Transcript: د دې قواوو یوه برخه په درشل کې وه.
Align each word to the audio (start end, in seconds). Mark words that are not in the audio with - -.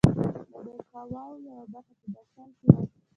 د 0.53 0.59
دې 0.65 0.75
قواوو 0.91 1.41
یوه 1.47 1.63
برخه 1.71 1.93
په 1.99 2.07
درشل 2.13 2.49
کې 2.57 2.67
وه. 2.73 2.81